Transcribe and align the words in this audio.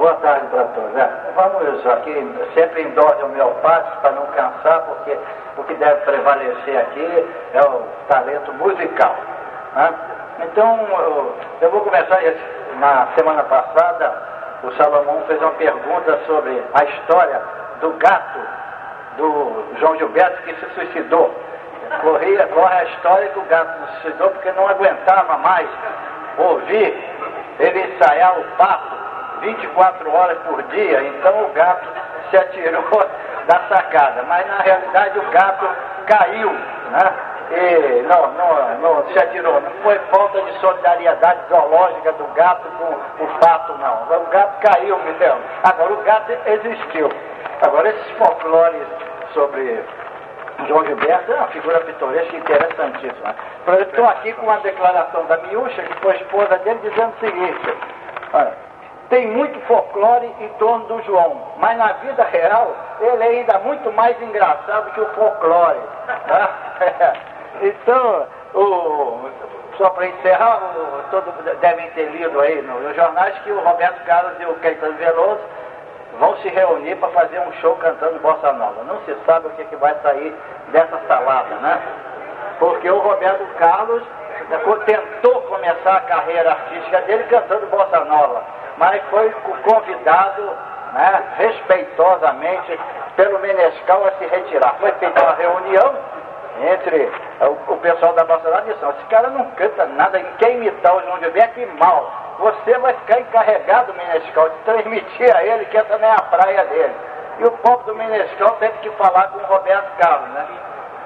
Boa 0.00 0.14
tarde 0.14 0.46
para 0.46 0.64
todos. 0.64 0.96
É, 0.96 1.10
vamos 1.34 1.86
aqui, 1.86 2.34
sempre 2.54 2.84
em 2.84 2.90
dose 2.92 3.22
homeopática 3.22 3.98
para 4.00 4.12
não 4.12 4.24
cansar, 4.28 4.80
porque 4.86 5.14
o 5.58 5.64
que 5.64 5.74
deve 5.74 6.00
prevalecer 6.06 6.78
aqui 6.78 7.28
é 7.52 7.60
o 7.60 7.82
talento 8.08 8.50
musical. 8.54 9.14
Né? 9.74 9.94
Então, 10.44 10.88
eu, 10.88 11.36
eu 11.60 11.70
vou 11.70 11.82
começar. 11.82 12.18
Na 12.78 13.08
semana 13.14 13.42
passada, 13.42 14.22
o 14.62 14.72
Salomão 14.72 15.22
fez 15.26 15.38
uma 15.42 15.50
pergunta 15.50 16.18
sobre 16.26 16.64
a 16.72 16.84
história 16.84 17.42
do 17.82 17.90
gato 17.98 18.38
do 19.18 19.64
João 19.80 19.98
Gilberto 19.98 20.42
que 20.44 20.54
se 20.54 20.74
suicidou. 20.76 21.30
Corria, 22.00 22.46
corre 22.46 22.74
a 22.74 22.84
história 22.84 23.28
que 23.28 23.38
o 23.38 23.44
gato 23.44 23.86
se 23.86 24.00
suicidou 24.00 24.30
porque 24.30 24.50
não 24.52 24.66
aguentava 24.66 25.36
mais 25.36 25.68
ouvir 26.38 27.04
ele 27.58 27.80
ensaiar 27.82 28.40
o 28.40 28.44
papo 28.56 28.99
24 29.40 30.12
horas 30.12 30.38
por 30.46 30.62
dia, 30.64 31.02
então 31.02 31.44
o 31.44 31.52
gato 31.52 31.86
se 32.30 32.36
atirou 32.36 32.84
da 33.46 33.60
sacada. 33.68 34.22
Mas 34.24 34.46
na 34.46 34.58
realidade 34.58 35.18
o 35.18 35.30
gato 35.30 35.68
caiu, 36.06 36.52
né? 36.52 37.12
E 37.50 38.02
não, 38.02 38.32
não, 38.32 38.78
não 38.78 39.12
se 39.12 39.18
atirou. 39.18 39.60
Não 39.60 39.70
foi 39.82 39.98
falta 40.10 40.40
de 40.40 40.52
solidariedade 40.60 41.40
zoológica 41.48 42.12
do 42.12 42.24
gato 42.34 42.68
com 42.78 43.24
o 43.24 43.28
fato, 43.40 43.76
não. 43.78 44.22
O 44.22 44.26
gato 44.26 44.60
caiu, 44.60 44.96
me 44.98 45.12
deu. 45.14 45.36
Agora 45.64 45.92
o 45.92 46.02
gato 46.02 46.32
existiu. 46.46 47.10
Agora 47.62 47.88
esses 47.88 48.10
folclores 48.12 48.86
sobre 49.34 49.84
João 50.66 50.84
Gilberto 50.84 51.32
é 51.32 51.34
uma 51.34 51.48
figura 51.48 51.80
pitoresca 51.80 52.36
interessantíssima. 52.36 53.34
Eu 53.66 53.82
estou 53.82 54.06
aqui 54.06 54.32
com 54.34 54.46
uma 54.46 54.58
declaração 54.60 55.24
da 55.26 55.36
Miúcha, 55.38 55.82
que 55.82 55.94
foi 56.00 56.14
esposa 56.16 56.56
dele, 56.58 56.80
dizendo 56.82 57.12
o 57.16 57.20
seguinte. 57.20 57.74
Olha, 58.32 58.52
tem 59.10 59.26
muito 59.26 59.58
folclore 59.66 60.32
em 60.40 60.48
torno 60.50 60.86
do 60.86 61.02
João, 61.02 61.36
mas 61.58 61.76
na 61.76 61.92
vida 61.94 62.22
real 62.24 62.74
ele 63.00 63.22
é 63.22 63.26
ainda 63.26 63.58
muito 63.58 63.92
mais 63.92 64.20
engraçado 64.22 64.92
que 64.92 65.00
o 65.00 65.14
folclore. 65.14 65.80
Tá? 66.28 66.50
então, 67.60 68.26
o, 68.54 69.28
só 69.76 69.90
para 69.90 70.06
encerrar, 70.06 70.60
todos 71.10 71.34
devem 71.60 71.90
ter 71.90 72.06
lido 72.12 72.40
aí 72.40 72.62
nos 72.62 72.94
jornais 72.94 73.36
que 73.40 73.50
o 73.50 73.60
Roberto 73.60 74.04
Carlos 74.04 74.32
e 74.38 74.44
o 74.46 74.54
Caetano 74.54 74.96
Veloso 74.96 75.40
vão 76.20 76.36
se 76.36 76.48
reunir 76.48 76.94
para 76.96 77.08
fazer 77.08 77.40
um 77.40 77.52
show 77.54 77.74
cantando 77.76 78.20
Bossa 78.20 78.52
Nova. 78.52 78.84
Não 78.84 79.00
se 79.00 79.16
sabe 79.26 79.48
o 79.48 79.50
que, 79.50 79.64
que 79.64 79.76
vai 79.76 79.94
sair 80.02 80.32
dessa 80.68 81.00
salada, 81.08 81.56
né? 81.56 81.82
Porque 82.60 82.88
o 82.88 82.98
Roberto 82.98 83.44
Carlos 83.56 84.04
tentou 84.86 85.42
começar 85.42 85.96
a 85.96 86.00
carreira 86.00 86.52
artística 86.52 87.00
dele 87.02 87.24
cantando 87.24 87.66
Bossa 87.66 88.04
Nova 88.04 88.60
mas 88.80 89.02
foi 89.10 89.30
convidado 89.62 90.42
né, 90.94 91.22
respeitosamente 91.36 92.80
pelo 93.14 93.38
Menescal 93.40 94.06
a 94.06 94.12
se 94.12 94.24
retirar. 94.24 94.74
Foi 94.80 94.90
feita 94.92 95.22
uma 95.22 95.34
reunião 95.34 95.94
entre 96.72 97.12
o, 97.42 97.74
o 97.74 97.76
pessoal 97.76 98.14
da 98.14 98.24
nossa 98.24 98.50
nação. 98.50 98.90
Esse 98.90 99.06
cara 99.10 99.28
não 99.28 99.44
canta 99.50 99.84
nada, 99.84 100.18
quer 100.38 100.52
imitar 100.52 100.96
o 100.96 101.02
João 101.02 101.18
Gilberto, 101.18 101.54
que 101.54 101.66
mal. 101.78 102.10
Você 102.38 102.78
vai 102.78 102.94
ficar 102.94 103.20
encarregado, 103.20 103.92
Menescal, 103.92 104.48
de 104.48 104.56
transmitir 104.64 105.36
a 105.36 105.44
ele 105.44 105.66
que 105.66 105.76
essa 105.76 105.98
não 105.98 106.08
é 106.08 106.12
a 106.12 106.22
praia 106.22 106.64
dele. 106.64 106.94
E 107.38 107.44
o 107.44 107.50
povo 107.50 107.84
do 107.84 107.94
Menescal 107.94 108.52
teve 108.60 108.78
que 108.78 108.90
falar 108.92 109.28
com 109.28 109.40
o 109.40 109.46
Roberto 109.46 109.94
Carlos, 109.98 110.30
né? 110.30 110.46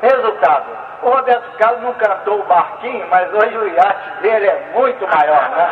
Resultado, 0.00 0.66
o 1.02 1.10
Roberto 1.10 1.56
Carlos 1.58 1.82
não 1.82 1.94
cantou 1.94 2.38
o 2.38 2.44
barquinho, 2.44 3.06
mas 3.10 3.32
hoje 3.34 3.56
o 3.56 3.68
iate 3.68 4.10
dele 4.22 4.46
é 4.46 4.70
muito 4.74 5.06
maior, 5.08 5.48
né? 5.50 5.68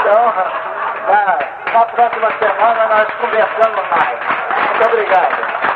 Então, 0.00 0.73
na, 1.08 1.38
na 1.72 1.86
próxima 1.86 2.30
semana 2.38 2.86
nós 2.86 3.08
conversamos 3.14 3.90
mais. 3.90 4.18
Muito 4.68 4.88
obrigado. 4.88 5.73